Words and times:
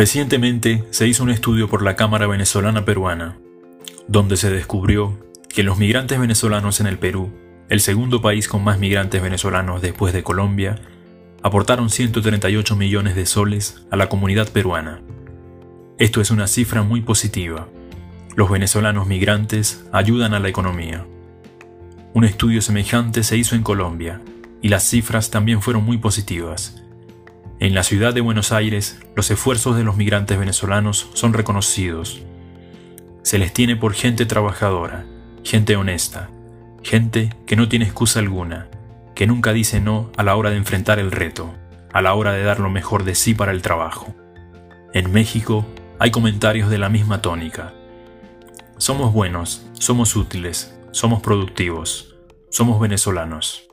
Recientemente 0.00 0.82
se 0.88 1.06
hizo 1.06 1.22
un 1.22 1.28
estudio 1.28 1.68
por 1.68 1.82
la 1.82 1.94
Cámara 1.94 2.26
Venezolana 2.26 2.86
Peruana, 2.86 3.36
donde 4.08 4.38
se 4.38 4.48
descubrió 4.48 5.18
que 5.50 5.62
los 5.62 5.76
migrantes 5.76 6.18
venezolanos 6.18 6.80
en 6.80 6.86
el 6.86 6.98
Perú, 6.98 7.30
el 7.68 7.80
segundo 7.80 8.22
país 8.22 8.48
con 8.48 8.64
más 8.64 8.78
migrantes 8.78 9.20
venezolanos 9.20 9.82
después 9.82 10.14
de 10.14 10.22
Colombia, 10.22 10.80
aportaron 11.42 11.90
138 11.90 12.76
millones 12.76 13.14
de 13.14 13.26
soles 13.26 13.84
a 13.90 13.96
la 13.96 14.08
comunidad 14.08 14.48
peruana. 14.48 15.02
Esto 15.98 16.22
es 16.22 16.30
una 16.30 16.46
cifra 16.46 16.82
muy 16.82 17.02
positiva. 17.02 17.68
Los 18.36 18.50
venezolanos 18.50 19.06
migrantes 19.06 19.84
ayudan 19.92 20.32
a 20.32 20.40
la 20.40 20.48
economía. 20.48 21.04
Un 22.14 22.24
estudio 22.24 22.62
semejante 22.62 23.22
se 23.22 23.36
hizo 23.36 23.54
en 23.54 23.62
Colombia, 23.62 24.22
y 24.62 24.70
las 24.70 24.82
cifras 24.82 25.28
también 25.28 25.60
fueron 25.60 25.84
muy 25.84 25.98
positivas. 25.98 26.80
En 27.60 27.74
la 27.74 27.82
ciudad 27.82 28.14
de 28.14 28.22
Buenos 28.22 28.52
Aires, 28.52 28.98
los 29.14 29.30
esfuerzos 29.30 29.76
de 29.76 29.84
los 29.84 29.94
migrantes 29.94 30.38
venezolanos 30.38 31.10
son 31.12 31.34
reconocidos. 31.34 32.22
Se 33.22 33.36
les 33.36 33.52
tiene 33.52 33.76
por 33.76 33.92
gente 33.92 34.24
trabajadora, 34.24 35.04
gente 35.44 35.76
honesta, 35.76 36.30
gente 36.82 37.36
que 37.46 37.56
no 37.56 37.68
tiene 37.68 37.84
excusa 37.84 38.20
alguna, 38.20 38.68
que 39.14 39.26
nunca 39.26 39.52
dice 39.52 39.78
no 39.78 40.10
a 40.16 40.22
la 40.22 40.36
hora 40.36 40.48
de 40.48 40.56
enfrentar 40.56 40.98
el 40.98 41.12
reto, 41.12 41.54
a 41.92 42.00
la 42.00 42.14
hora 42.14 42.32
de 42.32 42.44
dar 42.44 42.60
lo 42.60 42.70
mejor 42.70 43.04
de 43.04 43.14
sí 43.14 43.34
para 43.34 43.52
el 43.52 43.60
trabajo. 43.60 44.14
En 44.94 45.12
México 45.12 45.66
hay 45.98 46.10
comentarios 46.10 46.70
de 46.70 46.78
la 46.78 46.88
misma 46.88 47.20
tónica. 47.20 47.74
Somos 48.78 49.12
buenos, 49.12 49.66
somos 49.74 50.16
útiles, 50.16 50.74
somos 50.92 51.20
productivos, 51.20 52.16
somos 52.48 52.80
venezolanos. 52.80 53.69